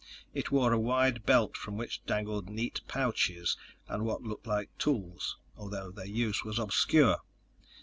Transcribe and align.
It 0.33 0.49
wore 0.49 0.73
a 0.73 0.79
wide 0.79 1.27
belt 1.27 1.55
from 1.55 1.77
which 1.77 2.03
dangled 2.07 2.49
neat 2.49 2.81
pouches 2.87 3.55
and 3.87 4.03
what 4.03 4.23
looked 4.23 4.47
like 4.47 4.75
tools, 4.79 5.37
although 5.55 5.91
their 5.91 6.07
use 6.07 6.43
was 6.43 6.57
obscure. 6.57 7.19